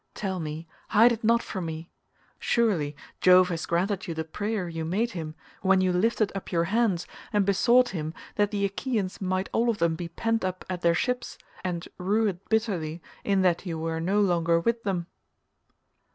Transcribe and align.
Tell 0.15 0.39
me; 0.39 0.67
hide 0.89 1.11
it 1.11 1.23
not 1.23 1.43
from 1.43 1.67
me. 1.67 1.91
Surely 2.39 2.95
Jove 3.19 3.49
has 3.49 3.67
granted 3.67 4.07
you 4.07 4.15
the 4.15 4.23
prayer 4.23 4.67
you 4.67 4.83
made 4.83 5.11
him, 5.11 5.35
when 5.61 5.79
you 5.79 5.93
lifted 5.93 6.31
up 6.33 6.51
your 6.51 6.63
hands 6.63 7.05
and 7.31 7.45
besought 7.45 7.89
him 7.89 8.11
that 8.33 8.49
the 8.49 8.65
Achaeans 8.65 9.21
might 9.21 9.47
all 9.53 9.69
of 9.69 9.77
them 9.77 9.95
be 9.95 10.07
pent 10.07 10.43
up 10.43 10.65
at 10.67 10.81
their 10.81 10.95
ships, 10.95 11.37
and 11.63 11.87
rue 11.99 12.25
it 12.27 12.49
bitterly 12.49 12.99
in 13.23 13.43
that 13.43 13.67
you 13.67 13.77
were 13.77 13.99
no 13.99 14.19
longer 14.19 14.59
with 14.59 14.81
them." 14.81 15.05